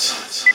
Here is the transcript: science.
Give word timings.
science. 0.00 0.49